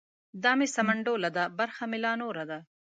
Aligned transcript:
ـ 0.21 0.41
دا 0.43 0.51
مې 0.57 0.67
سمنډوله 0.75 1.29
ده 1.37 1.43
برخه 1.59 1.83
مې 1.89 1.97
لا 2.05 2.11
نوره 2.21 2.43
ده. 2.49 2.59